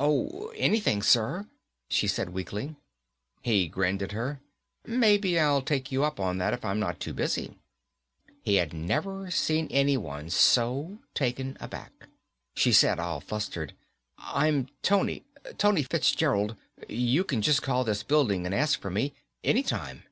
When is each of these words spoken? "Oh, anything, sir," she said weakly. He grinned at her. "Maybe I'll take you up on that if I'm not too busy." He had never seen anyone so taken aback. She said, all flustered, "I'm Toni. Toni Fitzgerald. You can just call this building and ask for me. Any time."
"Oh, 0.00 0.48
anything, 0.56 1.02
sir," 1.02 1.46
she 1.90 2.06
said 2.08 2.30
weakly. 2.30 2.74
He 3.42 3.68
grinned 3.68 4.00
at 4.02 4.12
her. 4.12 4.40
"Maybe 4.86 5.38
I'll 5.38 5.60
take 5.60 5.92
you 5.92 6.02
up 6.04 6.18
on 6.18 6.38
that 6.38 6.54
if 6.54 6.64
I'm 6.64 6.80
not 6.80 7.00
too 7.00 7.12
busy." 7.12 7.58
He 8.40 8.54
had 8.54 8.72
never 8.72 9.30
seen 9.30 9.68
anyone 9.70 10.30
so 10.30 11.00
taken 11.12 11.58
aback. 11.60 12.08
She 12.56 12.72
said, 12.72 12.98
all 12.98 13.20
flustered, 13.20 13.74
"I'm 14.16 14.68
Toni. 14.80 15.22
Toni 15.58 15.82
Fitzgerald. 15.82 16.56
You 16.88 17.22
can 17.22 17.42
just 17.42 17.60
call 17.60 17.84
this 17.84 18.02
building 18.02 18.46
and 18.46 18.54
ask 18.54 18.80
for 18.80 18.88
me. 18.90 19.12
Any 19.44 19.62
time." 19.62 20.04